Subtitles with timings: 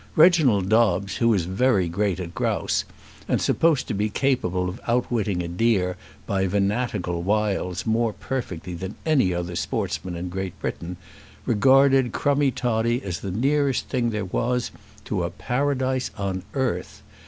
[0.15, 2.85] Reginald Dobbes, who was very great at grouse,
[3.27, 8.95] and supposed to be capable of outwitting a deer by venatical wiles more perfectly than
[9.05, 10.97] any other sportsman in Great Britain,
[11.45, 14.71] regarded Crummie Toddie as the nearest thing there was
[15.05, 17.03] to a Paradise on earth.